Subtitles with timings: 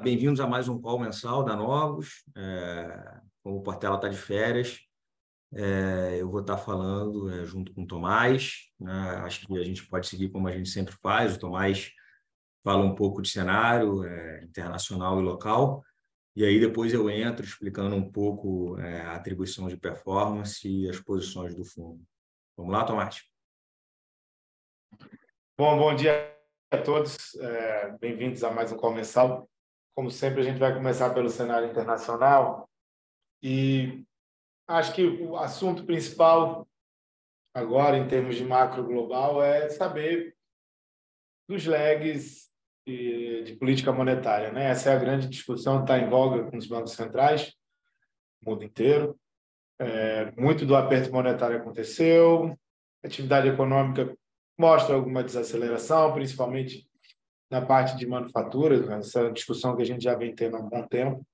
[0.00, 2.22] Bem-vindos a mais um call mensal da Novos.
[2.36, 4.78] É, como o Portela está de férias,
[5.52, 8.70] é, eu vou estar tá falando é, junto com o Tomás.
[8.78, 8.92] Né?
[9.24, 11.34] Acho que a gente pode seguir como a gente sempre faz.
[11.34, 11.90] O Tomás
[12.62, 15.82] fala um pouco de cenário é, internacional e local,
[16.36, 21.00] e aí depois eu entro explicando um pouco é, a atribuição de performance e as
[21.00, 22.00] posições do fundo.
[22.56, 23.24] Vamos lá, Tomás?
[25.56, 26.32] Bom, bom dia
[26.70, 27.34] a todos.
[27.34, 29.48] É, bem-vindos a mais um call mensal.
[29.98, 32.70] Como sempre, a gente vai começar pelo cenário internacional
[33.42, 34.04] e
[34.68, 36.68] acho que o assunto principal
[37.52, 40.36] agora, em termos de macro global, é saber
[41.48, 42.48] dos lags
[42.86, 44.52] de política monetária.
[44.52, 44.70] Né?
[44.70, 47.52] Essa é a grande discussão que está em voga com os bancos centrais
[48.40, 49.18] no mundo inteiro.
[49.80, 52.56] É, muito do aperto monetário aconteceu,
[53.02, 54.16] a atividade econômica
[54.56, 56.88] mostra alguma desaceleração, principalmente
[57.50, 58.98] na parte de manufaturas, né?
[58.98, 61.26] essa discussão que a gente já vem tendo há um bom tempo.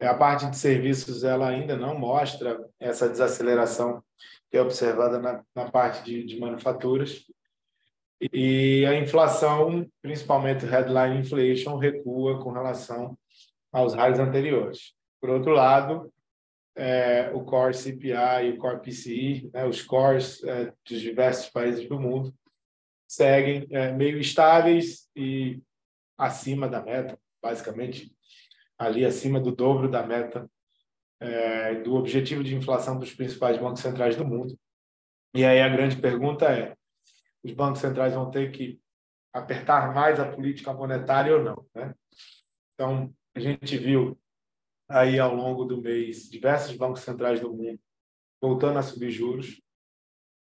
[0.00, 4.02] É, a parte de serviços ela ainda não mostra essa desaceleração
[4.50, 7.24] que é observada na, na parte de, de manufaturas.
[8.32, 13.16] E a inflação, principalmente headline inflation, recua com relação
[13.72, 14.94] aos raios anteriores.
[15.20, 16.12] Por outro lado,
[16.76, 21.88] é, o core CPI e o core PCI, né, os cores é, dos diversos países
[21.88, 22.32] do mundo,
[23.08, 25.60] seguem é, meio estáveis e
[26.16, 28.14] acima da meta, basicamente
[28.78, 30.48] ali acima do dobro da meta
[31.20, 34.56] é, do objetivo de inflação dos principais bancos centrais do mundo.
[35.34, 36.76] E aí a grande pergunta é:
[37.42, 38.80] os bancos centrais vão ter que
[39.32, 41.66] apertar mais a política monetária ou não?
[41.74, 41.94] Né?
[42.74, 44.18] Então, a gente viu
[44.88, 47.80] aí ao longo do mês diversos bancos centrais do mundo
[48.40, 49.60] voltando a subir juros,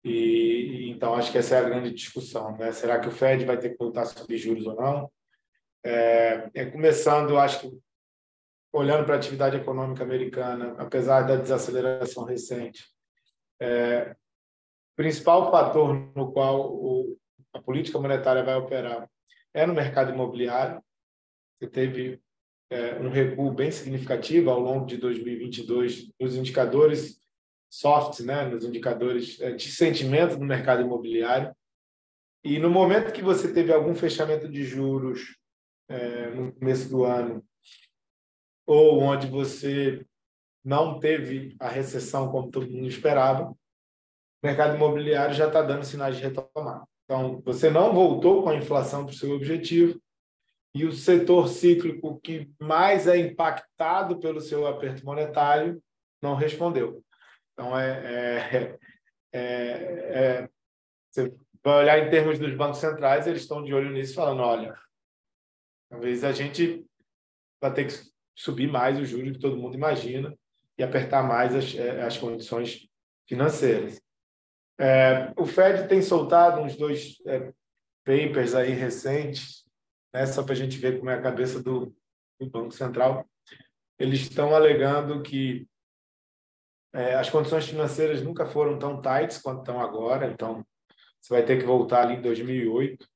[0.03, 2.57] e, então, acho que essa é a grande discussão.
[2.57, 2.71] Né?
[2.71, 5.11] Será que o Fed vai ter que voltar subir juros ou não?
[5.83, 7.79] É, é começando, acho que,
[8.71, 12.85] olhando para a atividade econômica americana, apesar da desaceleração recente,
[13.61, 14.15] é,
[14.95, 17.17] principal fator no qual o,
[17.53, 19.09] a política monetária vai operar
[19.53, 20.81] é no mercado imobiliário.
[21.57, 22.21] Você teve
[22.69, 27.19] é, um recuo bem significativo ao longo de 2022 nos indicadores
[27.69, 31.55] soft, né, nos indicadores é, de sentimento no mercado imobiliário.
[32.43, 35.37] E no momento que você teve algum fechamento de juros
[35.87, 37.43] é, no começo do ano,
[38.65, 40.05] ou onde você
[40.63, 43.57] não teve a recessão como todo mundo esperava, o
[44.43, 46.83] mercado imobiliário já está dando sinais de retomar.
[47.03, 49.99] Então, você não voltou com a inflação para o seu objetivo,
[50.73, 55.81] e o setor cíclico que mais é impactado pelo seu aperto monetário
[56.21, 57.03] não respondeu.
[57.59, 58.79] Então, é, é,
[59.33, 60.49] é, é,
[61.11, 64.73] você vai olhar em termos dos bancos centrais, eles estão de olho nisso, falando: olha,
[65.89, 66.85] talvez a gente
[67.61, 67.93] vai ter que
[68.33, 70.33] subir mais o juros que todo mundo imagina
[70.77, 72.87] e apertar mais as, é, as condições
[73.27, 74.01] financeiras.
[74.79, 77.17] É, o Fed tem soltado uns dois
[78.05, 79.65] papers aí recentes,
[80.13, 81.93] né, só para a gente ver como é a cabeça do,
[82.39, 83.29] do Banco Central.
[83.99, 85.67] Eles estão alegando que
[86.93, 90.65] é, as condições financeiras nunca foram tão tights quanto estão agora, então
[91.19, 93.07] você vai ter que voltar ali em 2008,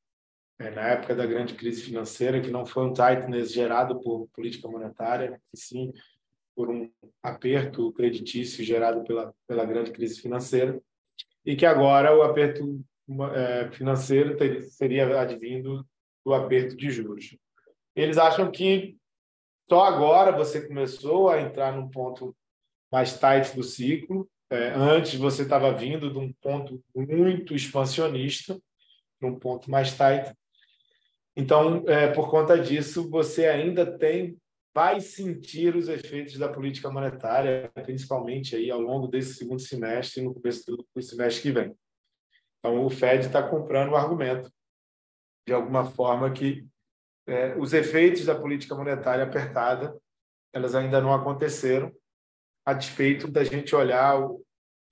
[0.60, 4.68] é, na época da grande crise financeira, que não foi um tightness gerado por política
[4.68, 5.92] monetária, e sim
[6.56, 6.90] por um
[7.22, 10.80] aperto creditício gerado pela, pela grande crise financeira,
[11.46, 12.80] e que agora o aperto
[13.34, 15.86] é, financeiro ter, seria advindo
[16.24, 17.36] do aperto de juros.
[17.96, 18.98] Eles acham que
[19.68, 22.36] só agora você começou a entrar num ponto
[22.94, 24.30] mais tight do ciclo.
[24.52, 28.62] É, antes você estava vindo de um ponto muito expansionista
[29.20, 30.32] para um ponto mais tight.
[31.36, 34.38] Então, é, por conta disso, você ainda tem
[34.76, 40.26] vai sentir os efeitos da política monetária, principalmente aí ao longo desse segundo semestre e
[40.26, 41.76] no começo do semestre que vem.
[42.58, 44.52] Então, o Fed está comprando o argumento,
[45.48, 46.66] de alguma forma, que
[47.28, 49.96] é, os efeitos da política monetária apertada
[50.52, 51.92] elas ainda não aconteceram
[52.66, 54.44] a despeito da gente olhar o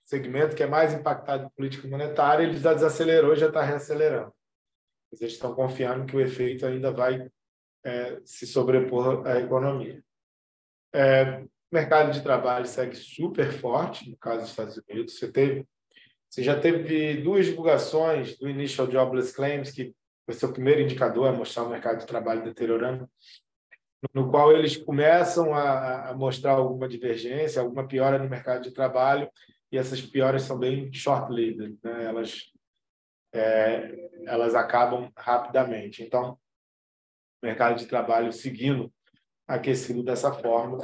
[0.04, 4.32] segmento que é mais impactado por política monetária, ele já desacelerou e já está reacelerando.
[5.12, 7.30] Eles estão confiando que o efeito ainda vai
[7.84, 10.02] é, se sobrepor à economia.
[10.94, 15.18] É, mercado de trabalho segue super forte, no caso dos Estados Unidos.
[15.18, 15.66] Você, teve,
[16.28, 19.94] você já teve duas divulgações do Initial Jobless Claims, que
[20.30, 23.08] ser o primeiro indicador a mostrar o mercado de trabalho deteriorando
[24.12, 29.30] no qual eles começam a, a, mostrar alguma divergência, alguma piora no mercado de trabalho,
[29.70, 32.04] e essas pioras são bem short-lived, né?
[32.04, 32.50] elas,
[33.32, 36.02] é, elas acabam rapidamente.
[36.02, 36.38] Então,
[37.42, 38.92] mercado de trabalho seguindo
[39.46, 40.78] aquecido dessa forma,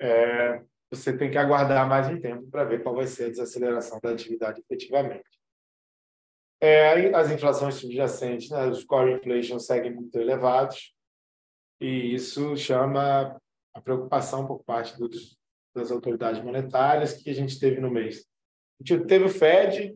[0.00, 3.98] é, você tem que aguardar mais um tempo para ver qual vai ser a desaceleração
[4.00, 5.24] da atividade efetivamente.
[6.60, 10.94] É, as inflações subjacentes, né, os core inflation seguem muito elevados,
[11.84, 13.38] e isso chama
[13.74, 15.36] a preocupação por parte dos,
[15.74, 18.26] das autoridades monetárias que a gente teve no mês.
[18.80, 19.94] A gente teve o Fed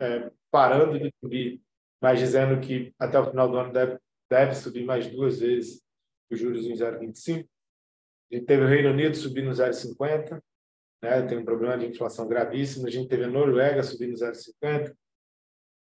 [0.00, 1.60] é, parando de subir,
[2.00, 3.98] mas dizendo que até o final do ano deve,
[4.30, 5.82] deve subir mais duas vezes
[6.30, 7.46] os juros em 0,25.
[8.32, 10.42] A gente teve o Reino Unido subindo 0,50,
[11.02, 11.22] né?
[11.26, 12.86] tem um problema de inflação gravíssimo.
[12.86, 14.96] A gente teve a Noruega subindo 0,50,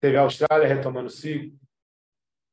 [0.02, 1.56] teve a Austrália retomando o ciclo,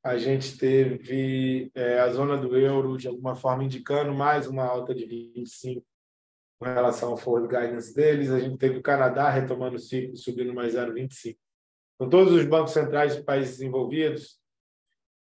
[0.05, 4.95] a gente teve é, a zona do euro, de alguma forma, indicando mais uma alta
[4.95, 5.83] de 25
[6.61, 8.31] com relação ao forward guidance deles.
[8.31, 11.39] A gente teve o Canadá retomando o ciclo, subindo mais 0,25.
[11.95, 14.39] Então, todos os bancos centrais dos países desenvolvidos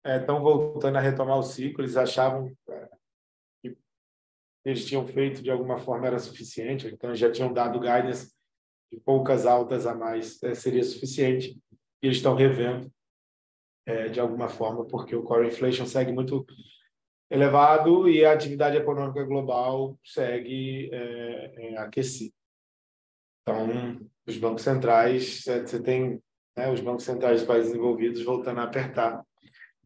[0.05, 1.85] é, estão voltando a retomar o ciclo.
[1.85, 2.89] Eles achavam é,
[3.63, 3.77] que
[4.65, 8.35] eles tinham feito de alguma forma era suficiente, então já tinham dado guidance
[8.91, 11.57] de poucas altas a mais é, seria suficiente.
[12.03, 12.93] E eles estão revendo
[13.87, 16.47] é, de alguma forma, porque o core inflation segue muito
[17.31, 22.35] elevado e a atividade econômica global segue é, é, aquecida.
[23.43, 26.23] Então, os bancos centrais, você tem
[26.57, 29.25] né, os bancos centrais dos países envolvidos voltando a apertar.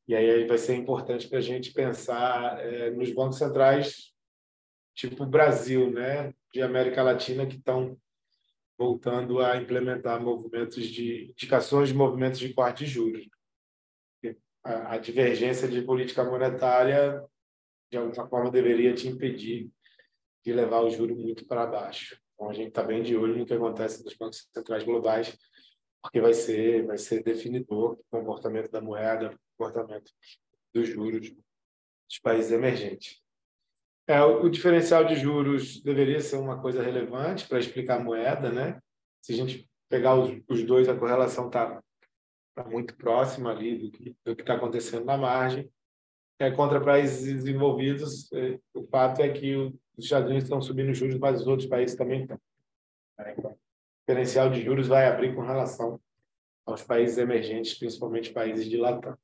[0.08, 4.12] E aí vai ser importante para a gente pensar é, nos bancos centrais,
[4.94, 7.96] tipo o Brasil, né, de América Latina, que estão
[8.78, 13.26] voltando a implementar movimentos de indicações de movimentos de corte de juros
[14.66, 17.22] a, divergência de política monetária,
[17.90, 19.70] de alguma forma, deveria te impedir
[20.44, 22.18] de levar o juro muito para baixo.
[22.34, 25.36] Então, a gente está bem de olho no que acontece nos bancos centrais globais,
[26.02, 30.10] porque vai ser, vai ser definidor do comportamento da moeda, do comportamento
[30.74, 33.20] dos juros dos países emergentes.
[34.06, 38.80] É, o diferencial de juros deveria ser uma coisa relevante para explicar a moeda, né?
[39.20, 41.82] Se a gente pegar os, os dois, a correlação está
[42.56, 45.70] está muito próxima ali do que do está acontecendo na margem.
[46.38, 49.74] É, contra países desenvolvidos, é, o fato é que os
[50.04, 52.38] Estados Unidos estão subindo juros, mas os outros países também estão.
[53.18, 53.58] Então, o
[54.06, 56.00] diferencial de juros vai abrir com relação
[56.66, 59.16] aos países emergentes, principalmente países de Latam.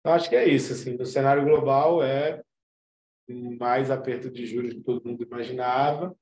[0.00, 0.72] Então, acho que é isso.
[0.72, 2.42] Assim, no cenário global, é
[3.58, 6.16] mais aperto de juros que todo mundo imaginava.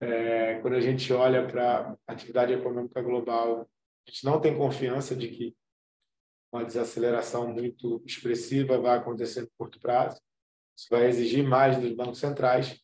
[0.00, 3.68] É, quando a gente olha para a atividade econômica global,
[4.06, 5.56] a gente não tem confiança de que
[6.52, 10.20] uma desaceleração muito expressiva vai acontecer no curto prazo.
[10.76, 12.78] Isso vai exigir mais dos bancos centrais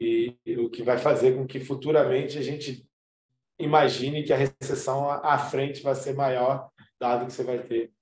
[0.00, 2.88] e o que vai fazer com que futuramente a gente
[3.58, 6.70] imagine que a recessão à frente vai ser maior,
[7.00, 7.92] dado que você vai ter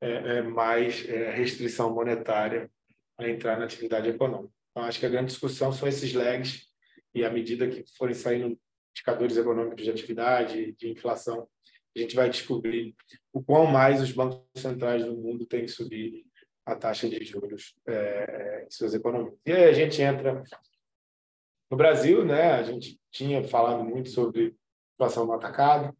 [0.00, 2.70] é, é, mais é, restrição monetária
[3.16, 4.52] para entrar na atividade econômica.
[4.70, 6.66] Então, acho que a grande discussão são esses lags
[7.14, 8.58] e à medida que forem saindo
[8.90, 11.48] indicadores econômicos de atividade, de inflação,
[11.96, 12.94] a gente vai descobrir
[13.32, 16.24] o quão mais os bancos centrais do mundo têm que subir
[16.66, 19.36] a taxa de juros é, em suas economias.
[19.44, 20.42] E aí a gente entra
[21.70, 22.52] no Brasil, né?
[22.52, 24.56] A gente tinha falado muito sobre
[24.94, 25.96] inflação no atacado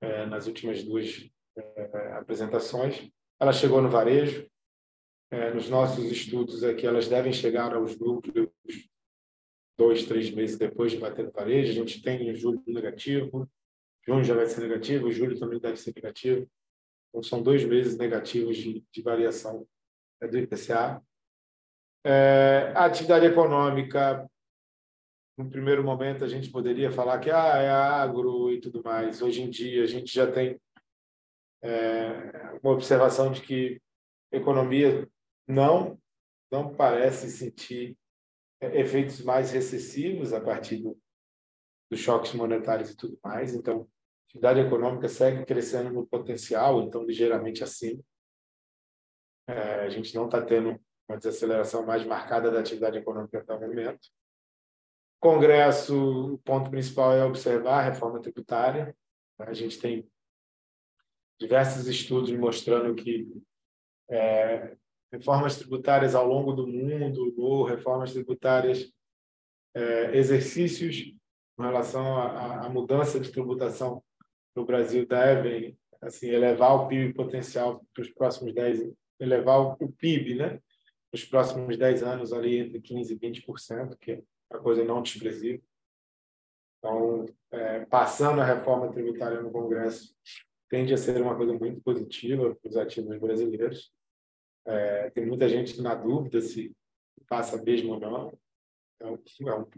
[0.00, 3.10] é, nas últimas duas é, apresentações.
[3.38, 4.48] Ela chegou no varejo.
[5.32, 8.50] É, nos nossos estudos aqui, elas devem chegar aos núcleos
[9.78, 11.70] dois, três meses depois de bater no varejo.
[11.70, 13.48] A gente tem julho negativo,
[14.06, 16.50] Junho já vai ser negativo, julho também deve ser negativo.
[17.08, 19.66] Então, são dois meses negativos de, de variação
[20.20, 21.02] é, do IPCA.
[22.04, 24.28] É, a atividade econômica,
[25.36, 29.20] no primeiro momento, a gente poderia falar que ah, é agro e tudo mais.
[29.20, 30.60] Hoje em dia, a gente já tem
[31.62, 33.82] é, uma observação de que
[34.32, 35.08] economia
[35.46, 36.00] não,
[36.50, 37.96] não parece sentir
[38.60, 40.98] é, efeitos mais recessivos a partir do,
[41.90, 43.54] dos choques monetários e tudo mais.
[43.54, 48.02] Então, a atividade econômica segue crescendo no potencial, então ligeiramente acima.
[49.48, 53.60] É, a gente não está tendo uma desaceleração mais marcada da atividade econômica até o
[53.60, 54.08] momento.
[55.18, 58.96] Congresso, o ponto principal é observar a reforma tributária.
[59.38, 60.08] A gente tem
[61.38, 63.28] diversos estudos mostrando que
[64.08, 64.76] é,
[65.12, 68.92] reformas tributárias ao longo do mundo ou reformas tributárias,
[69.74, 71.14] é, exercícios
[71.60, 74.02] com relação à, mudança de tributação
[74.56, 78.90] no Brasil devem assim elevar o PIB potencial para os próximos 10
[79.20, 80.58] elevar o PIB, né?
[81.12, 85.62] Nos próximos 10 anos ali entre 15 e 20%, que é uma coisa não desprezível.
[86.78, 90.16] Então, é, passando a reforma tributária no Congresso
[90.66, 93.92] tende a ser uma coisa muito positiva para os ativos brasileiros.
[94.66, 96.74] É, tem muita gente na dúvida se
[97.28, 98.28] passa mesmo ou não.
[99.02, 99.06] É, é
[99.44, 99.68] uma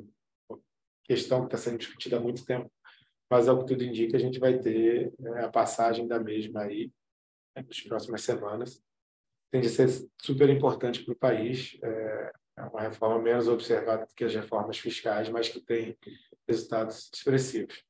[1.05, 2.71] questão que está sendo discutida há muito tempo,
[3.31, 6.93] mas ao que tudo indica, a gente vai ter né, a passagem da mesma aí
[7.57, 8.83] né, nas próximas semanas.
[9.51, 9.89] Tem de ser
[10.21, 11.79] super importante para o país.
[11.83, 15.97] É, é uma reforma menos observada do que as reformas fiscais, mas que tem
[16.47, 17.83] resultados expressivos.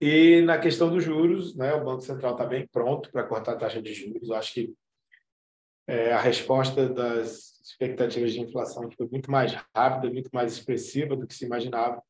[0.00, 3.56] E na questão dos juros, né, o Banco Central está bem pronto para cortar a
[3.56, 4.28] taxa de juros.
[4.28, 4.74] Eu acho que
[5.86, 11.26] é, a resposta das expectativas de inflação foi muito mais rápida, muito mais expressiva do
[11.26, 12.02] que se imaginava.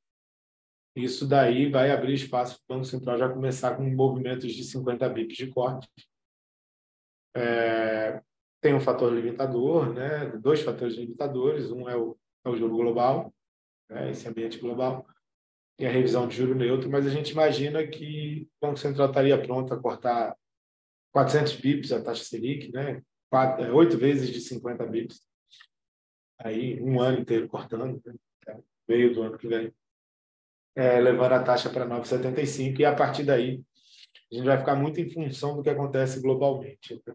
[0.96, 5.08] Isso daí vai abrir espaço para o Banco Central já começar com movimentos de 50
[5.08, 5.88] bips de corte.
[7.36, 8.20] É,
[8.60, 10.26] tem um fator limitador, né?
[10.38, 11.70] dois fatores limitadores.
[11.70, 13.32] Um é o, é o juro global,
[13.88, 14.10] né?
[14.10, 15.06] esse ambiente global,
[15.78, 19.40] e a revisão de juro neutro, mas a gente imagina que o Banco Central estaria
[19.40, 20.36] pronto a cortar
[21.12, 23.02] 400 bips a taxa Selic, né?
[23.30, 25.29] Quatro, é, oito vezes de 50 bips.
[26.42, 28.14] Aí, um ano inteiro cortando, né?
[28.88, 29.72] meio do ano que vem.
[30.74, 33.62] É, levando a taxa para 9,75 e a partir daí
[34.30, 37.02] a gente vai ficar muito em função do que acontece globalmente.
[37.06, 37.14] Né?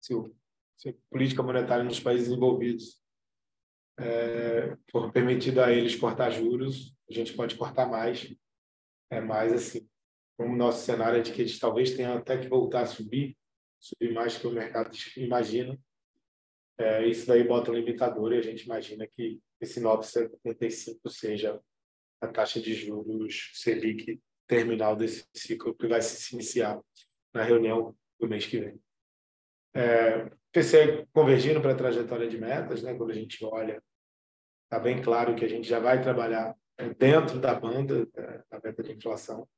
[0.00, 0.34] Se, o,
[0.76, 3.00] se a política monetária nos países envolvidos
[3.98, 8.34] é, for permitido a eles cortar juros, a gente pode cortar mais.
[9.08, 9.88] É mais assim,
[10.36, 13.38] como nosso cenário é de que eles talvez tenham até que voltar a subir,
[13.78, 15.78] subir mais que o mercado imagina.
[16.78, 21.60] É, isso daí bota um limitador e a gente imagina que esse 9,75 seja
[22.20, 26.80] a taxa de juros Selic terminal desse ciclo que vai se iniciar
[27.32, 28.80] na reunião do mês que vem.
[29.74, 32.94] É, PCE convergindo para a trajetória de metas, né?
[32.94, 33.82] quando a gente olha,
[34.64, 36.56] está bem claro que a gente já vai trabalhar
[36.98, 39.48] dentro da banda é, da meta de inflação.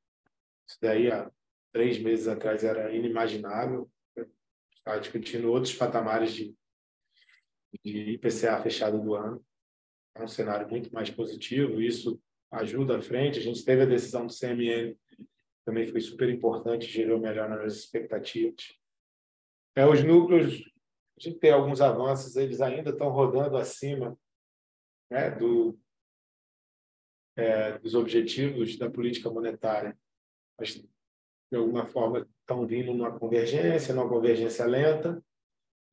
[0.69, 1.31] Isso daí há
[1.73, 3.91] três meses atrás era inimaginável.
[4.77, 6.55] Estava discutindo outros patamares de,
[7.85, 9.45] de IPCA fechado do ano.
[10.15, 11.81] É um cenário muito mais positivo.
[11.81, 12.21] Isso
[12.51, 13.39] ajuda à frente.
[13.39, 14.97] A gente teve a decisão do CMN,
[15.65, 18.75] também foi super importante, gerou melhor nas expectativas.
[19.77, 20.55] É, os núcleos,
[21.17, 24.19] a gente tem alguns avanços, eles ainda estão rodando acima
[25.11, 25.79] né, do,
[27.37, 29.97] é, dos objetivos da política monetária.
[30.59, 35.23] Mas, de alguma forma, estão vindo numa convergência, numa convergência lenta,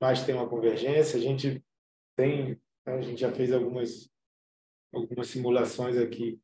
[0.02, 1.18] mas tem uma convergência.
[1.18, 1.64] A gente
[2.16, 4.10] tem, a gente já fez algumas
[4.94, 6.40] algumas simulações aqui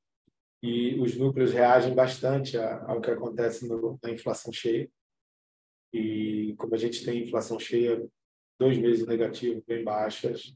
[0.61, 4.89] e os núcleos reagem bastante ao que acontece no, na inflação cheia.
[5.93, 8.05] E como a gente tem inflação cheia,
[8.59, 10.53] dois meses negativos bem baixas,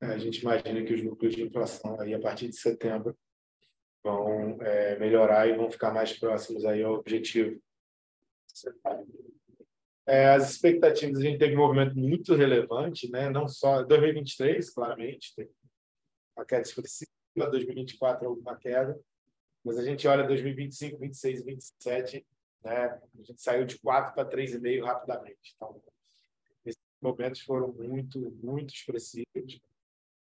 [0.00, 3.16] é, a gente imagina que os núcleos de inflação aí a partir de setembro
[4.04, 7.60] vão é, melhorar e vão ficar mais próximos aí ao objetivo.
[10.06, 13.28] É, as expectativas, a gente teve um movimento muito relevante, né?
[13.28, 15.34] não só 2023, claramente,
[16.36, 18.98] uma queda expressiva, 2024 alguma queda,
[19.64, 22.26] mas a gente olha 2025, 26, 27,
[22.62, 22.86] né?
[22.86, 25.54] a gente saiu de 4 para 3,5 rapidamente.
[25.56, 25.82] Então,
[26.64, 29.60] esses momentos foram muito, muito expressivos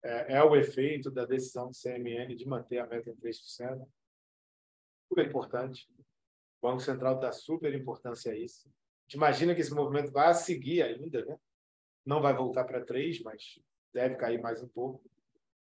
[0.02, 3.86] é, é, o efeito da decisão do CMN de manter a meta em 3%.
[5.08, 5.88] Super importante.
[6.60, 8.70] O Banco Central dá super importância a isso.
[9.06, 11.38] Gente imagina que esse movimento vai seguir ainda, né?
[12.04, 13.58] não vai voltar para 3, mas
[13.92, 15.02] deve cair mais um pouco.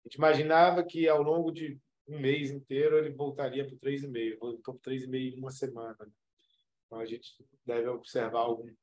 [0.04, 4.74] A gente imaginava que ao longo de um mês inteiro ele voltaria para 3,5, voltou
[4.76, 5.98] para 3,5 em uma semana.
[6.86, 8.76] Então a gente deve observar alguns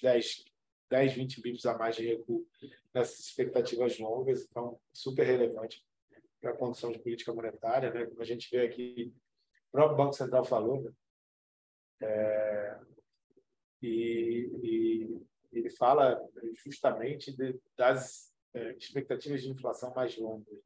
[0.00, 0.44] 10,
[0.88, 2.46] 10, 20 bips a mais de recuo
[2.94, 5.84] nessas expectativas longas, então super relevante
[6.40, 8.06] para a condição de política monetária, né?
[8.06, 9.12] Como a gente vê aqui,
[9.68, 10.92] o próprio Banco Central falou, né?
[12.02, 12.78] É,
[13.82, 16.20] e, e, ele fala
[16.64, 20.58] justamente de, das é, expectativas de inflação mais longas.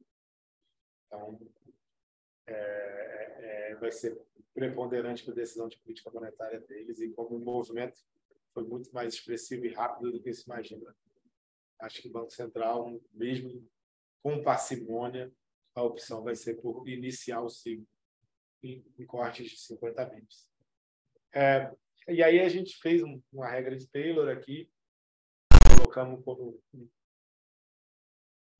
[1.07, 1.39] Então,
[2.47, 4.19] é, é, é vai ser
[4.53, 7.99] preponderante para a decisão de política monetária deles e como o movimento
[8.53, 10.93] foi muito mais expressivo e rápido do que se imagina.
[11.79, 13.67] Acho que o Banco Central, mesmo
[14.21, 15.31] com parcimônia,
[15.73, 17.87] a opção vai ser por iniciar o ciclo
[18.61, 20.47] em, em cortes de 50 bips.
[21.33, 21.73] É,
[22.11, 24.69] e aí a gente fez um, uma regra de Taylor aqui,
[25.77, 26.61] colocamos como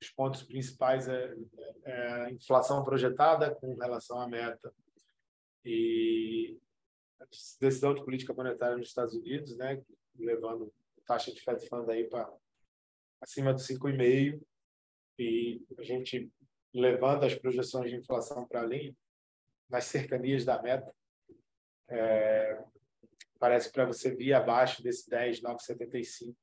[0.02, 1.36] os pontos principais é,
[1.84, 4.74] é a inflação projetada com relação à meta
[5.64, 6.58] e
[7.60, 9.82] decisão de política monetária nos Estados Unidos, né,
[10.18, 10.74] levando
[11.06, 12.32] taxa de Fed Fund aí para
[13.22, 14.42] acima de 5,5
[15.20, 16.32] e a gente
[16.74, 18.96] levando as projeções de inflação para além,
[19.70, 20.94] nas cercanias da meta,
[21.90, 22.64] é,
[23.42, 26.36] parece para você vir abaixo desse 10, 9,75.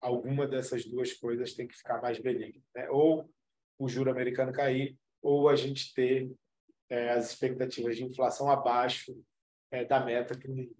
[0.00, 2.64] alguma dessas duas coisas tem que ficar mais benigna.
[2.74, 2.88] Né?
[2.88, 3.30] Ou
[3.78, 6.32] o juro americano cair, ou a gente ter
[6.88, 9.14] é, as expectativas de inflação abaixo
[9.70, 10.74] é, da meta, que no,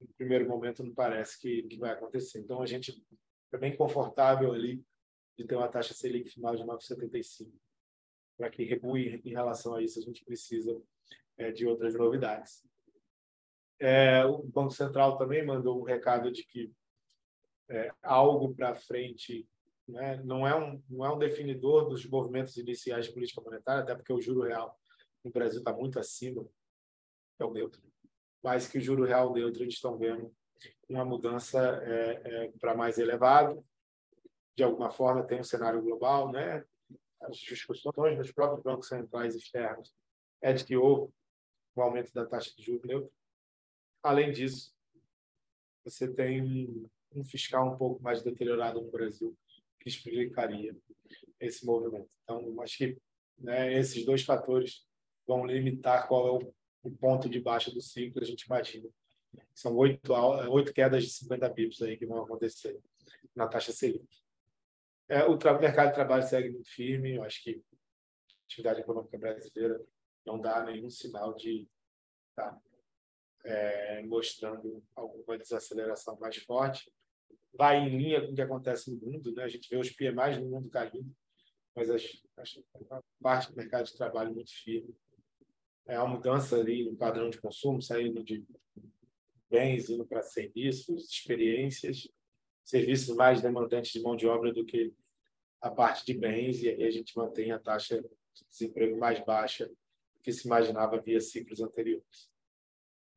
[0.00, 2.38] no primeiro momento não parece que, que vai acontecer.
[2.38, 3.02] Então, a gente
[3.50, 4.84] é bem confortável ali
[5.38, 7.50] de ter uma taxa Selic final de 9,75.
[8.36, 10.78] Para que recue em relação a isso, a gente precisa
[11.38, 12.67] é, de outras novidades.
[13.80, 16.72] É, o Banco Central também mandou um recado de que
[17.70, 19.48] é, algo para frente
[19.86, 23.94] né, não, é um, não é um definidor dos movimentos iniciais de política monetária, até
[23.94, 24.78] porque o juro real
[25.24, 26.46] no Brasil está muito acima,
[27.38, 27.82] é o neutro,
[28.42, 30.34] mas que o juro real neutro eles estão vendo
[30.88, 33.64] uma mudança é, é, para mais elevado.
[34.56, 36.64] De alguma forma, tem um cenário global, né?
[37.20, 39.94] as discussões dos próprios bancos centrais externos
[40.40, 41.12] é de que houve
[41.76, 43.12] um aumento da taxa de juros neutro.
[44.02, 44.72] Além disso,
[45.84, 49.36] você tem um fiscal um pouco mais deteriorado no Brasil,
[49.80, 50.76] que explicaria
[51.40, 52.08] esse movimento.
[52.22, 52.98] Então, acho que
[53.38, 54.86] né, esses dois fatores
[55.26, 58.88] vão limitar qual é o, ponto de baixa do ciclo, a gente imagina.
[59.54, 60.12] São oito,
[60.50, 62.80] oito quedas de 50 pips aí que vão acontecer
[63.34, 64.06] na taxa Selic.
[65.06, 67.62] É, o mercado de trabalho segue muito firme, eu acho que
[68.30, 69.82] a atividade econômica brasileira
[70.24, 71.68] não dá nenhum sinal de
[72.34, 72.58] tá,
[73.44, 76.90] é, mostrando alguma desaceleração mais forte
[77.52, 79.44] vai em linha com o que acontece no mundo, né?
[79.44, 81.10] A gente vê os PMIs no mundo caindo,
[81.74, 82.22] mas acho,
[82.90, 84.94] a parte do mercado de trabalho muito firme.
[85.86, 88.44] É uma mudança ali no padrão de consumo, saindo de
[89.50, 92.06] bens, indo para serviços, experiências,
[92.62, 94.94] serviços mais demandantes de mão de obra do que
[95.60, 99.66] a parte de bens, e aí a gente mantém a taxa de desemprego mais baixa
[99.66, 102.30] do que se imaginava via ciclos anteriores.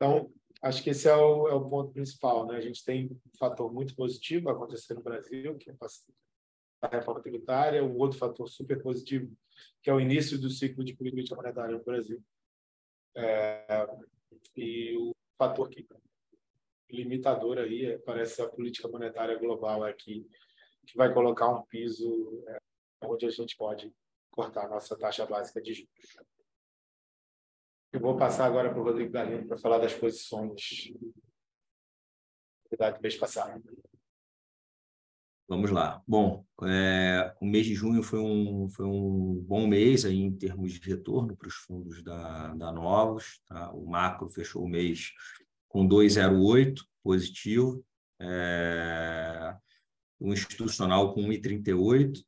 [0.02, 2.48] Então, acho que esse é o, é o ponto principal.
[2.48, 2.58] Né?
[2.58, 5.76] A gente tem um fator muito positivo acontecendo no Brasil, que é
[6.82, 9.32] a reforma tributária, um outro fator super positivo,
[9.84, 12.20] que é o início do ciclo de política monetária no Brasil.
[13.16, 13.88] É,
[14.58, 15.88] e o fator que
[16.90, 20.28] limitador aí é, parece a política monetária global aqui,
[20.88, 22.58] que vai colocar um piso é,
[23.04, 23.94] onde a gente pode
[24.32, 26.18] cortar a nossa taxa básica de juros.
[27.94, 30.94] Eu vou passar agora para o Rodrigo Galindo para falar das posições
[32.80, 33.62] da mês passado.
[35.46, 36.02] Vamos lá.
[36.08, 40.72] Bom, é, o mês de junho foi um, foi um bom mês aí em termos
[40.72, 43.42] de retorno para os fundos da, da Novos.
[43.46, 43.70] Tá?
[43.74, 45.12] O macro fechou o mês
[45.68, 47.86] com 2,08 positivo,
[48.22, 49.58] é,
[50.18, 52.24] o institucional com 1,38,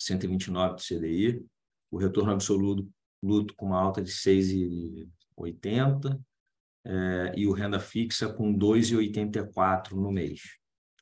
[0.00, 1.46] 129 do CDI,
[1.92, 2.90] o retorno absoluto
[3.22, 6.20] luto com uma alta de 6,80
[6.84, 10.40] é, e o renda fixa com 2,84 no mês,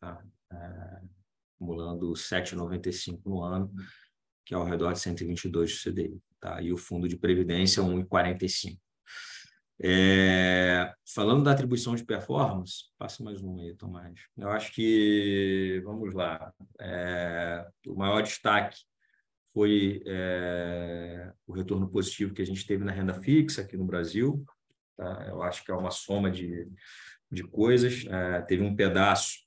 [0.00, 0.22] tá?
[0.52, 1.00] É,
[1.54, 3.72] acumulando 7,95 no ano,
[4.44, 6.60] que é ao redor de 122 do CDI, tá?
[6.62, 8.78] E o fundo de previdência 1,45.
[9.82, 14.18] É, falando da atribuição de performance, passa mais um aí, Tomás.
[14.36, 18.78] Eu acho que, vamos lá, é, o maior destaque
[19.56, 24.44] foi é, o retorno positivo que a gente teve na renda fixa aqui no Brasil.
[24.94, 25.24] Tá?
[25.28, 26.68] Eu acho que é uma soma de,
[27.32, 28.04] de coisas.
[28.04, 29.46] É, teve um pedaço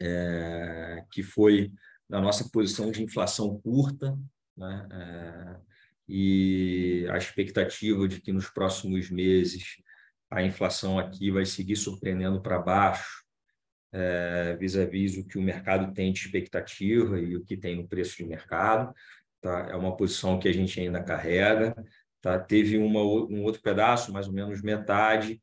[0.00, 1.70] é, que foi
[2.08, 4.18] da nossa posição de inflação curta,
[4.56, 5.60] né?
[6.08, 9.76] E a expectativa de que nos próximos meses
[10.30, 13.22] a inflação aqui vai seguir surpreendendo para baixo,
[13.92, 18.16] é, vis-à-vis o que o mercado tem de expectativa e o que tem no preço
[18.16, 18.92] de mercado.
[19.40, 19.68] Tá?
[19.70, 21.74] É uma posição que a gente ainda carrega.
[22.20, 22.38] Tá?
[22.38, 25.40] Teve uma, um outro pedaço, mais ou menos metade,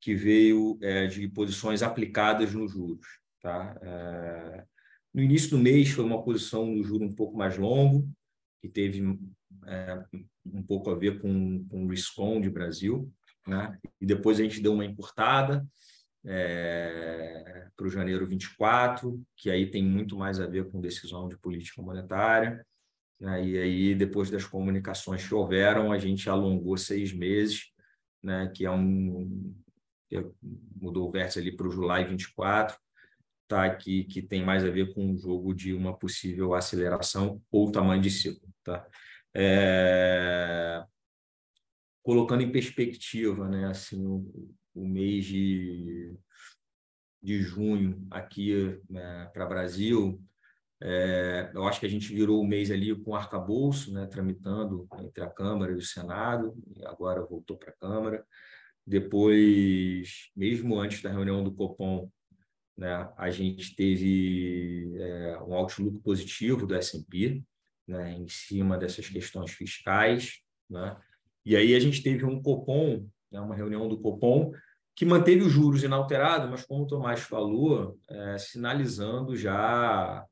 [0.00, 3.06] que veio é, de posições aplicadas nos juros.
[3.40, 3.78] Tá?
[3.82, 4.64] É,
[5.12, 8.08] no início do mês foi uma posição no juro um pouco mais longo,
[8.60, 9.02] que teve
[10.46, 13.10] um pouco a ver com, com o Riscon de Brasil,
[13.46, 13.78] né?
[14.00, 15.66] e depois a gente deu uma encurtada,
[16.24, 21.38] é, para o janeiro 24, que aí tem muito mais a ver com decisão de
[21.38, 22.64] política monetária.
[23.18, 23.44] Né?
[23.44, 27.72] E aí, depois das comunicações que houveram, a gente alongou seis meses,
[28.22, 28.50] né?
[28.54, 29.54] que é um.
[30.80, 32.76] Mudou o vértice ali para o July 24,
[33.46, 33.64] tá?
[33.64, 38.02] aqui que tem mais a ver com o jogo de uma possível aceleração ou tamanho
[38.02, 38.48] de ciclo.
[38.64, 38.84] Tá?
[39.34, 40.82] É...
[42.02, 43.66] Colocando em perspectiva, né?
[43.66, 44.26] assim,
[44.74, 46.16] mês de,
[47.22, 50.20] de junho aqui né, para Brasil,
[50.82, 55.22] é, eu acho que a gente virou o mês ali com arcabouço, né, tramitando entre
[55.22, 58.24] a Câmara e o Senado, e agora voltou para a Câmara.
[58.86, 62.10] Depois, mesmo antes da reunião do Copom,
[62.76, 67.42] né, a gente teve é, um outlook positivo do S&P,
[67.86, 70.96] né, em cima dessas questões fiscais, né?
[71.44, 74.52] E aí a gente teve um Copom, né, uma reunião do Copom,
[74.94, 80.24] que manteve os juros inalterados, mas como o Tomás falou, é, sinalizando já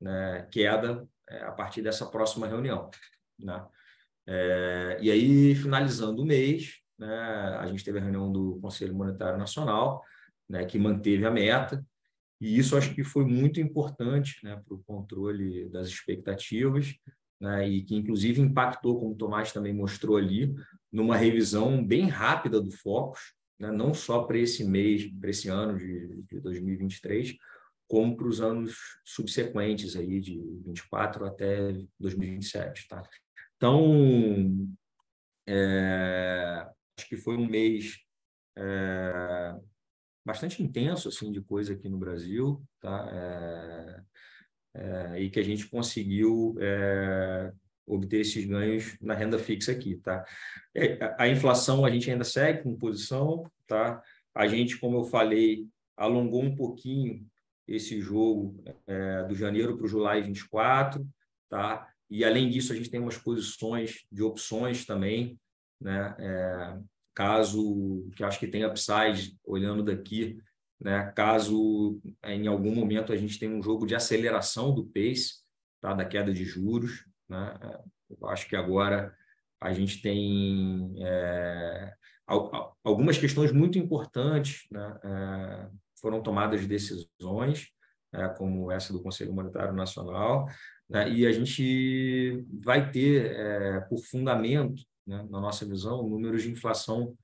[0.00, 2.90] né, queda é, a partir dessa próxima reunião.
[3.38, 3.64] Né?
[4.26, 9.38] É, e aí, finalizando o mês, né, a gente teve a reunião do Conselho Monetário
[9.38, 10.02] Nacional,
[10.48, 11.84] né, que manteve a meta,
[12.40, 16.94] e isso acho que foi muito importante né, para o controle das expectativas,
[17.40, 20.54] né, e que inclusive impactou, como o Tomás também mostrou ali,
[20.90, 25.78] numa revisão bem rápida do Focus, né, não só para esse mês, para esse ano
[25.78, 27.36] de, de 2023,
[27.88, 32.88] como para os anos subsequentes, aí, de 24 até 2027.
[32.88, 33.02] Tá?
[33.56, 34.68] Então,
[35.46, 36.66] é,
[36.98, 37.98] acho que foi um mês
[38.56, 39.54] é,
[40.24, 43.08] bastante intenso assim de coisa aqui no Brasil, tá?
[43.12, 44.02] É,
[44.76, 47.52] é, e que a gente conseguiu é,
[47.86, 50.24] obter esses ganhos na renda fixa aqui, tá?
[50.74, 54.02] É, a inflação a gente ainda segue com posição, tá?
[54.34, 57.26] A gente, como eu falei, alongou um pouquinho
[57.66, 61.06] esse jogo é, do janeiro para o julho 24,
[61.48, 61.88] tá?
[62.10, 65.38] E além disso a gente tem umas posições de opções também,
[65.80, 66.14] né?
[66.18, 66.78] É,
[67.14, 70.38] caso que acho que tem upside olhando daqui,
[70.80, 71.12] né?
[71.14, 75.42] Caso em algum momento a gente tenha um jogo de aceleração do pace,
[75.80, 75.94] tá?
[75.94, 77.58] Da queda de juros, né?
[78.08, 79.14] Eu acho que agora
[79.60, 81.92] a gente tem é,
[82.84, 85.00] algumas questões muito importantes, né?
[85.02, 85.68] É,
[86.00, 87.68] foram tomadas decisões,
[88.12, 90.46] é, como essa do Conselho Monetário Nacional,
[90.88, 91.10] né?
[91.10, 97.16] e a gente vai ter por fundamento, né, na nossa visão, números de inflação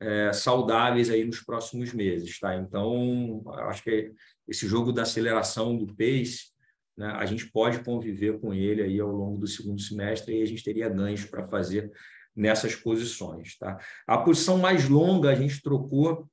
[0.00, 2.38] é, saudáveis aí nos próximos meses.
[2.38, 2.54] Tá?
[2.56, 4.12] Então, acho que
[4.46, 6.50] esse jogo da aceleração do pace,
[6.96, 10.46] né, a gente pode conviver com ele aí ao longo do segundo semestre e a
[10.46, 11.90] gente teria ganhos para fazer
[12.34, 13.56] nessas posições.
[13.58, 13.78] Tá?
[14.06, 16.28] A posição mais longa a gente trocou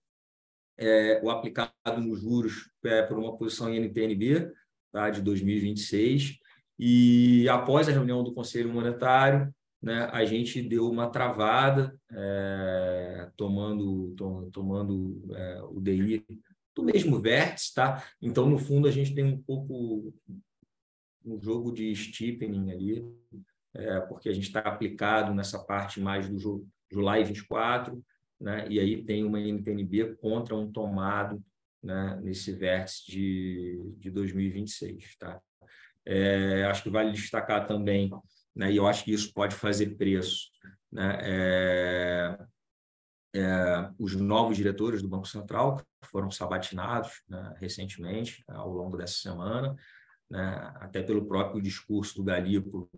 [0.77, 1.71] é, o aplicado
[2.01, 4.51] nos juros é, por uma posição em NTNB
[4.91, 6.37] tá, de 2026
[6.77, 14.15] e após a reunião do Conselho Monetário né, a gente deu uma travada, é, tomando,
[14.15, 16.25] to, tomando é, o DI
[16.73, 18.01] do mesmo vértice, tá?
[18.21, 20.13] Então, no fundo, a gente tem um pouco
[21.25, 23.05] um jogo de steepening ali,
[23.73, 28.01] é, porque a gente está aplicado nessa parte mais do July 24,
[28.39, 28.65] né?
[28.69, 31.43] e aí tem uma NTNB contra um tomado
[31.81, 35.17] né, nesse vértice de, de 2026.
[35.17, 35.41] Tá?
[36.05, 38.09] É, acho que vale destacar também
[38.55, 38.71] né?
[38.71, 40.49] e eu acho que isso pode fazer preço.
[40.91, 41.17] Né?
[41.21, 42.37] É,
[43.35, 49.75] é, os novos diretores do Banco Central foram sabatinados né, recentemente, ao longo dessa semana,
[50.29, 52.89] né, até pelo próprio discurso do Galipo,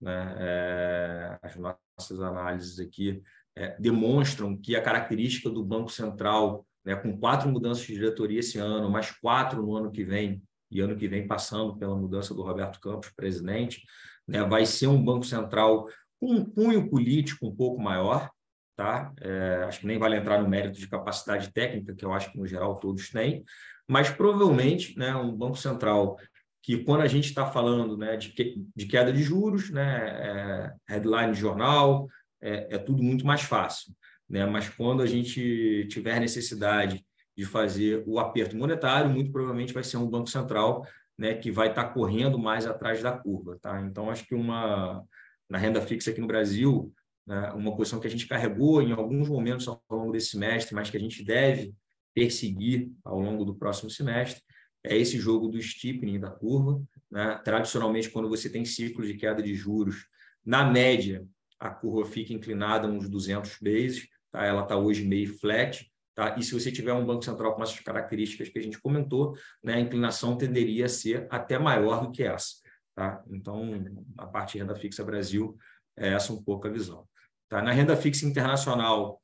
[0.00, 3.22] né, é, as nossas análises aqui
[3.56, 8.58] é, demonstram que a característica do Banco Central, né, com quatro mudanças de diretoria esse
[8.58, 12.42] ano, mais quatro no ano que vem, e ano que vem passando pela mudança do
[12.42, 13.82] Roberto Campos, presidente,
[14.30, 15.88] né, vai ser um Banco Central
[16.20, 18.30] com um cunho político um pouco maior,
[18.76, 19.12] tá?
[19.20, 22.38] É, acho que nem vale entrar no mérito de capacidade técnica, que eu acho que
[22.38, 23.44] no geral todos têm,
[23.88, 26.16] mas provavelmente, né, um Banco Central
[26.62, 30.92] que quando a gente está falando né, de, que, de queda de juros, né, é,
[30.92, 32.06] headline de jornal,
[32.40, 33.92] é, é, tudo muito mais fácil.
[34.28, 34.44] Né?
[34.46, 37.04] Mas quando a gente tiver necessidade
[37.36, 40.86] de fazer o aperto monetário, muito provavelmente vai ser um Banco Central
[41.20, 43.58] né, que vai estar tá correndo mais atrás da curva.
[43.60, 43.78] Tá?
[43.82, 45.04] Então, acho que uma
[45.50, 46.94] na renda fixa aqui no Brasil,
[47.26, 50.88] né, uma posição que a gente carregou em alguns momentos ao longo desse semestre, mas
[50.88, 51.74] que a gente deve
[52.14, 54.42] perseguir ao longo do próximo semestre,
[54.82, 56.82] é esse jogo do steepening da curva.
[57.10, 57.38] Né?
[57.44, 60.06] Tradicionalmente, quando você tem ciclos de queda de juros,
[60.42, 61.26] na média,
[61.58, 64.46] a curva fica inclinada uns 200 bases, tá?
[64.46, 65.89] ela está hoje meio flat,
[66.20, 66.36] Tá?
[66.36, 69.76] E se você tiver um Banco Central com essas características que a gente comentou, né,
[69.76, 72.56] a inclinação tenderia a ser até maior do que essa.
[72.94, 73.24] Tá?
[73.30, 73.82] Então,
[74.18, 75.56] a parte de renda fixa Brasil
[75.96, 77.08] é essa um pouco a visão.
[77.48, 77.62] Tá?
[77.62, 79.18] Na renda fixa internacional,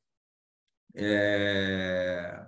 [0.95, 2.43] é...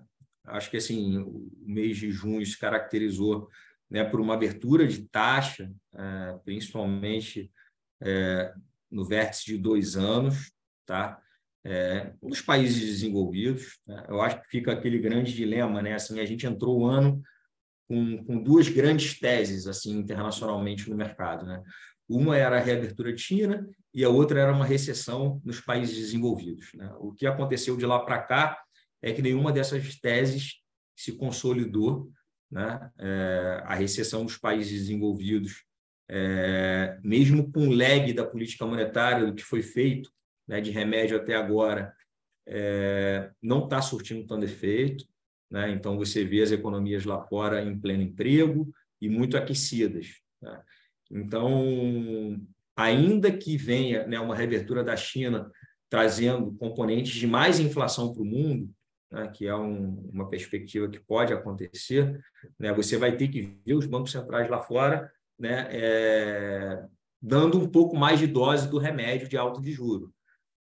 [0.46, 3.48] acho que assim, o mês de junho se caracterizou
[3.88, 7.52] né, por uma abertura de taxa, é, principalmente
[8.02, 8.52] é,
[8.90, 10.52] no vértice de dois anos,
[10.88, 11.22] tá?
[11.66, 13.80] É, nos países desenvolvidos.
[13.86, 14.06] Né?
[14.08, 15.94] Eu acho que fica aquele grande dilema, né?
[15.94, 17.22] Assim, a gente entrou o ano
[17.88, 21.62] com, com duas grandes teses assim internacionalmente no mercado, né?
[22.08, 26.72] Uma era a reabertura China e a outra era uma recessão nos países desenvolvidos.
[26.74, 26.92] Né?
[26.98, 28.60] O que aconteceu de lá para cá
[29.00, 30.56] é que nenhuma dessas teses
[30.96, 32.12] se consolidou.
[32.50, 32.90] né?
[32.98, 35.64] É, a recessão dos países desenvolvidos,
[36.10, 40.10] é, mesmo com o lag da política monetária, do que foi feito
[40.50, 41.94] né, de remédio até agora,
[42.48, 45.06] é, não está surtindo tanto efeito.
[45.50, 45.70] Né?
[45.70, 50.08] Então, você vê as economias lá fora em pleno emprego e muito aquecidas.
[50.42, 50.62] Né?
[51.12, 52.42] Então,
[52.76, 55.52] ainda que venha né, uma reabertura da China
[55.88, 58.72] trazendo componentes de mais inflação para o mundo,
[59.12, 62.20] né, que é um, uma perspectiva que pode acontecer,
[62.58, 66.86] né, você vai ter que ver os bancos centrais lá fora né, é,
[67.22, 70.10] dando um pouco mais de dose do remédio de alta de juros.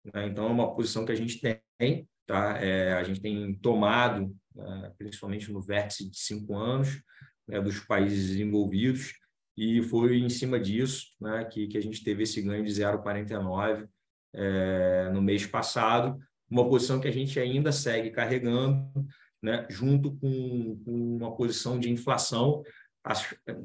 [0.05, 0.27] Né?
[0.27, 2.57] Então, é uma posição que a gente tem, tá?
[2.61, 7.01] É, a gente tem tomado, né, principalmente no vértice de cinco anos,
[7.47, 9.13] né, dos países desenvolvidos,
[9.57, 13.87] e foi em cima disso né, que, que a gente teve esse ganho de 0,49
[14.33, 16.17] é, no mês passado,
[16.49, 18.89] uma posição que a gente ainda segue carregando,
[19.41, 22.63] né, junto com, com uma posição de inflação,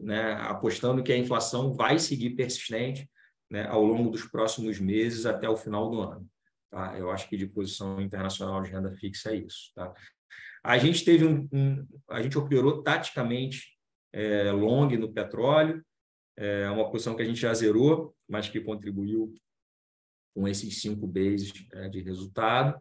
[0.02, 3.08] né, apostando que a inflação vai seguir persistente
[3.50, 6.28] né, ao longo dos próximos meses até o final do ano.
[6.70, 6.98] Tá?
[6.98, 9.72] Eu acho que de posição internacional de renda fixa é isso.
[9.74, 9.92] Tá?
[10.62, 13.74] A gente teve um, um a gente operou taticamente
[14.12, 15.84] é, long no petróleo,
[16.36, 19.32] é uma posição que a gente já zerou, mas que contribuiu
[20.34, 22.78] com esses cinco bases é, de resultado.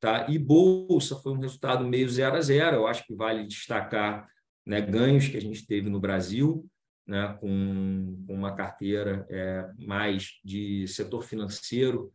[0.00, 0.26] Tá?
[0.28, 2.76] E Bolsa foi um resultado meio zero a zero.
[2.76, 4.28] Eu acho que vale destacar
[4.66, 6.66] né, ganhos que a gente teve no Brasil,
[7.06, 12.12] né, com, com uma carteira é, mais de setor financeiro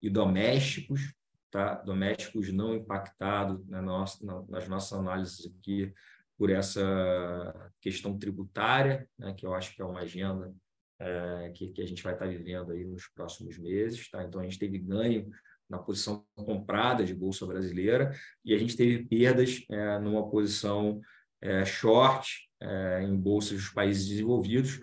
[0.00, 1.14] e domésticos,
[1.50, 1.74] tá?
[1.74, 5.92] domésticos não impactados nas nossas análises aqui
[6.38, 10.54] por essa questão tributária, né, que eu acho que é uma agenda
[10.98, 14.10] é, que, que, a gente vai estar vivendo aí nos próximos meses.
[14.10, 14.24] Tá?
[14.24, 15.30] Então, a gente teve ganho
[15.68, 18.12] na posição comprada de Bolsa Brasileira
[18.44, 21.00] e a gente teve perdas é, numa posição
[21.42, 24.80] é, short é, em bolsas dos países desenvolvidos,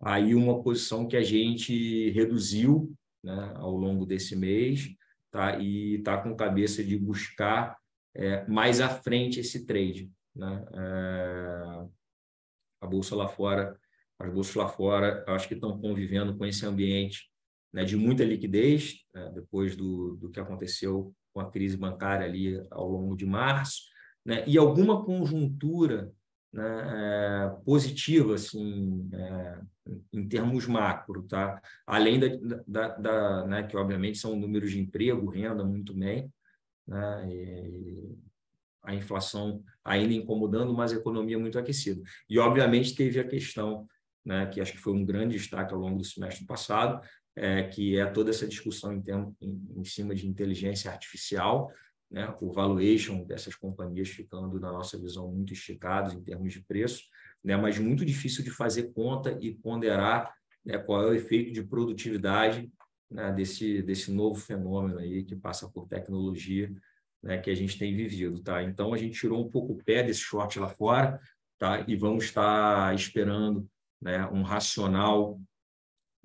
[0.00, 4.88] aí uma posição que a gente reduziu né, ao longo desse mês
[5.30, 5.58] tá?
[5.58, 7.76] e está com cabeça de buscar
[8.14, 10.10] é, mais à frente esse trade.
[10.34, 10.64] Né?
[10.74, 11.86] É,
[12.80, 13.78] a bolsa lá fora
[14.22, 17.28] as bolsas lá fora, acho que estão convivendo com esse ambiente
[17.72, 22.62] né, de muita liquidez, né, depois do, do que aconteceu com a crise bancária ali
[22.70, 23.82] ao longo de março,
[24.24, 26.12] né, e alguma conjuntura
[26.52, 29.58] né, é, positiva, assim, é,
[30.12, 31.60] em termos macro, tá?
[31.86, 36.30] Além da, da, da né, que obviamente são números de emprego, renda muito bem,
[36.86, 37.28] né,
[38.82, 42.02] a inflação ainda incomodando, mas a economia muito aquecida.
[42.28, 43.86] E obviamente teve a questão
[44.24, 47.04] né, que acho que foi um grande destaque ao longo do semestre passado,
[47.34, 51.70] é, que é toda essa discussão em, termo, em, em cima de inteligência artificial,
[52.12, 57.04] né, o valuation dessas companhias ficando, na nossa visão, muito esticados em termos de preço,
[57.42, 60.32] né, mas muito difícil de fazer conta e ponderar
[60.64, 62.70] né, qual é o efeito de produtividade
[63.10, 66.70] né, desse, desse novo fenômeno aí que passa por tecnologia
[67.22, 68.42] né, que a gente tem vivido.
[68.42, 68.62] Tá?
[68.62, 71.18] Então, a gente tirou um pouco o pé desse short lá fora
[71.58, 71.82] tá?
[71.88, 73.66] e vamos estar esperando
[74.00, 75.40] né, um racional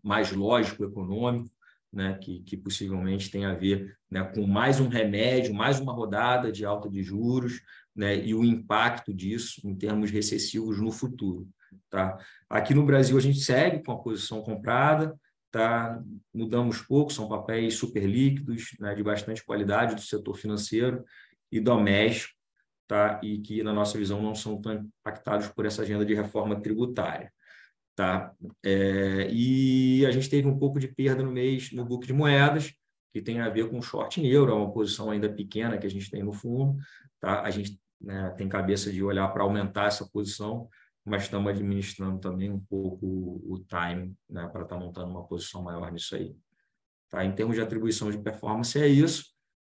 [0.03, 1.49] mais lógico, econômico,
[1.91, 6.51] né, que, que possivelmente tem a ver né, com mais um remédio, mais uma rodada
[6.51, 7.61] de alta de juros
[7.95, 11.47] né, e o impacto disso em termos recessivos no futuro.
[11.89, 12.17] Tá?
[12.49, 15.17] Aqui no Brasil, a gente segue com a posição comprada,
[15.51, 16.01] tá?
[16.33, 21.03] mudamos pouco, são papéis super líquidos, né, de bastante qualidade do setor financeiro
[21.51, 22.33] e doméstico,
[22.87, 23.19] tá?
[23.23, 27.31] e que, na nossa visão, não são tão impactados por essa agenda de reforma tributária.
[27.97, 28.31] Tá?
[28.63, 32.71] É, e a gente teve um pouco de perda no mês no book de moedas,
[33.11, 35.89] que tem a ver com short em euro, é uma posição ainda pequena que a
[35.89, 36.77] gente tem no fundo.
[37.19, 37.41] Tá?
[37.41, 40.69] A gente né, tem cabeça de olhar para aumentar essa posição,
[41.03, 43.07] mas estamos administrando também um pouco
[43.43, 46.35] o time né, para estar tá montando uma posição maior nisso aí.
[47.09, 47.25] Tá?
[47.25, 49.25] Em termos de atribuição de performance, é isso.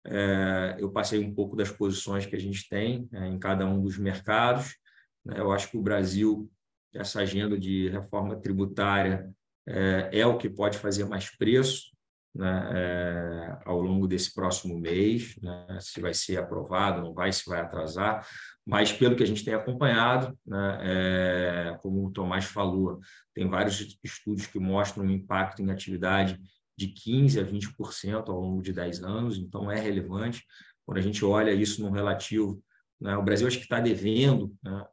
[0.07, 3.81] É, eu passei um pouco das posições que a gente tem é, em cada um
[3.81, 4.77] dos mercados.
[5.25, 5.41] Né?
[5.41, 6.51] Eu acho que o Brasil
[6.95, 9.31] essa agenda de reforma tributária
[9.67, 11.89] é, é o que pode fazer mais preço
[12.35, 17.49] né, é, ao longo desse próximo mês, né, se vai ser aprovado, não vai, se
[17.49, 18.27] vai atrasar,
[18.65, 23.01] mas pelo que a gente tem acompanhado, né, é, como o Tomás falou,
[23.35, 26.39] tem vários estudos que mostram um impacto em atividade
[26.77, 30.45] de 15% a 20% ao longo de 10 anos, então é relevante.
[30.87, 32.63] Quando a gente olha isso no relativo,
[33.01, 34.85] né, o Brasil acho que está devendo, né,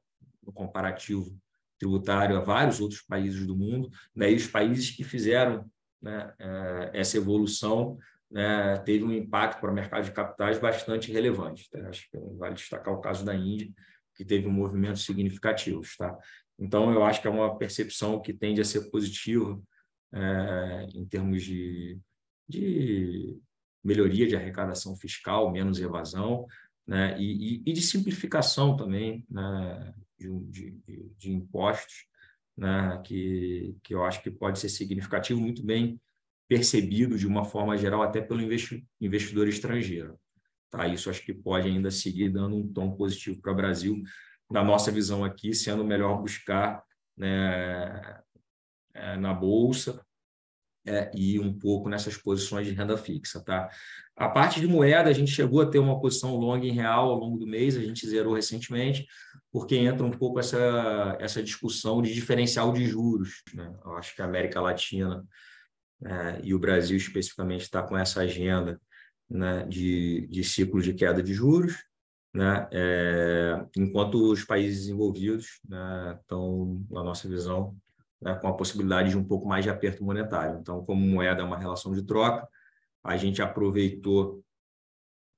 [0.43, 1.37] no comparativo
[1.85, 4.31] tributário a vários outros países do mundo, né?
[4.31, 5.69] e os países que fizeram
[6.01, 7.97] né, é, essa evolução
[8.29, 11.69] né, teve um impacto para o mercado de capitais bastante relevante.
[11.69, 11.87] Tá?
[11.87, 13.71] Acho que vale destacar o caso da Índia,
[14.15, 16.17] que teve um movimento significativos, tá?
[16.57, 19.61] Então, eu acho que é uma percepção que tende a ser positiva
[20.13, 21.99] é, em termos de,
[22.47, 23.37] de
[23.83, 26.45] melhoria de arrecadação fiscal, menos evasão,
[26.87, 27.19] né?
[27.19, 29.93] e, e, e de simplificação também né?
[30.17, 32.05] De, de, de, impostos,
[32.57, 33.01] né?
[33.03, 35.99] que, que eu acho que pode ser significativo, muito bem
[36.47, 38.41] percebido de uma forma geral até pelo
[39.01, 40.19] investidor estrangeiro.
[40.69, 40.87] Tá?
[40.87, 44.01] Isso acho que pode ainda seguir dando um tom positivo para o Brasil,
[44.49, 46.83] na nossa visão aqui, sendo melhor buscar
[47.17, 48.21] né,
[48.93, 50.04] é, na Bolsa
[50.85, 53.41] é, e um pouco nessas posições de renda fixa.
[53.43, 53.69] Tá?
[54.15, 57.19] A parte de moeda, a gente chegou a ter uma posição longa em real ao
[57.19, 59.07] longo do mês, a gente zerou recentemente,
[59.51, 63.41] porque entra um pouco essa, essa discussão de diferencial de juros.
[63.53, 63.73] Né?
[63.83, 65.25] Eu acho que a América Latina
[66.03, 68.79] é, e o Brasil especificamente está com essa agenda
[69.29, 71.75] né, de, de ciclo de queda de juros,
[72.33, 77.75] né, é, enquanto os países desenvolvidos né, estão, na nossa visão,
[78.21, 80.59] né, com a possibilidade de um pouco mais de aperto monetário.
[80.59, 82.47] Então, como moeda é uma relação de troca,
[83.03, 84.43] a gente aproveitou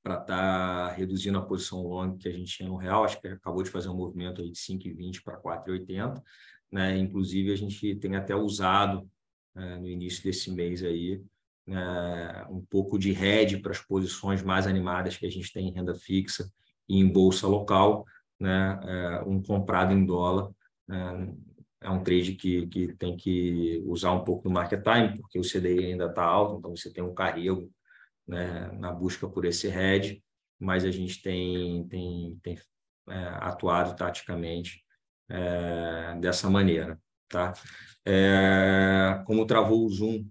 [0.03, 3.27] para estar tá reduzindo a posição long que a gente tinha no real, acho que
[3.27, 6.21] acabou de fazer um movimento aí de 5,20 para 4,80,
[6.71, 6.97] né?
[6.97, 9.09] Inclusive a gente tem até usado
[9.53, 11.21] né, no início desse mês aí
[11.67, 15.73] né, um pouco de hedge para as posições mais animadas que a gente tem em
[15.73, 16.49] renda fixa
[16.87, 18.05] e em bolsa local,
[18.39, 20.49] né, é, um comprado em dólar
[20.87, 21.35] né,
[21.81, 25.43] é um trade que, que tem que usar um pouco do market time, porque o
[25.43, 27.71] CDI ainda está alto, então você tem um carrego
[28.27, 30.23] né, na busca por esse hedge,
[30.59, 32.59] mas a gente tem, tem, tem
[33.09, 34.83] é, atuado taticamente
[35.29, 36.99] é, dessa maneira.
[37.29, 37.53] Tá?
[38.05, 40.25] É, como travou o Zoom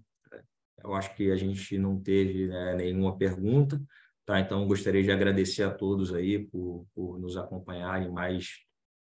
[0.87, 3.81] eu acho que a gente não teve né, nenhuma pergunta,
[4.25, 4.39] tá?
[4.39, 8.65] Então gostaria de agradecer a todos aí por, por nos acompanharem mais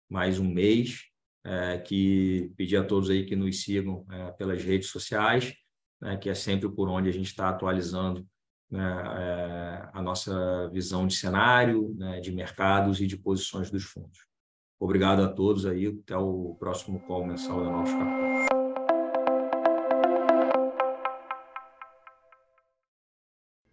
[0.08, 1.04] mais um mês,
[1.44, 5.55] é, que pedir a todos aí que nos sigam é, pelas redes sociais,
[6.00, 8.26] né, que é sempre por onde a gente está atualizando
[8.70, 14.26] né, é, a nossa visão de cenário, né, de mercados e de posições dos fundos.
[14.79, 18.31] Obrigado a todos aí, até o próximo call mensal da Novos Capital.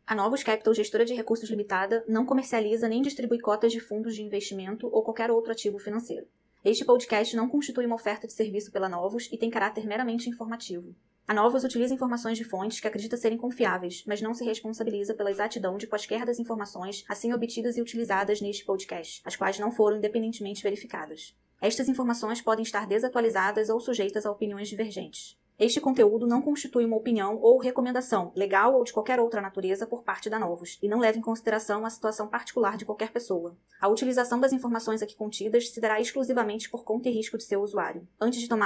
[0.05, 4.23] A Novos Capital, gestora de recursos limitada, não comercializa nem distribui cotas de fundos de
[4.23, 6.25] investimento ou qualquer outro ativo financeiro.
[6.65, 10.95] Este podcast não constitui uma oferta de serviço pela Novos e tem caráter meramente informativo.
[11.27, 15.29] A Novos utiliza informações de fontes que acredita serem confiáveis, mas não se responsabiliza pela
[15.29, 19.97] exatidão de quaisquer das informações assim obtidas e utilizadas neste podcast, as quais não foram
[19.97, 21.35] independentemente verificadas.
[21.61, 25.37] Estas informações podem estar desatualizadas ou sujeitas a opiniões divergentes.
[25.59, 30.03] Este conteúdo não constitui uma opinião ou recomendação, legal ou de qualquer outra natureza, por
[30.03, 33.57] parte da Novos, e não leva em consideração a situação particular de qualquer pessoa.
[33.81, 37.61] A utilização das informações aqui contidas se dará exclusivamente por conta e risco de seu
[37.61, 38.07] usuário.
[38.21, 38.65] Antes de tomar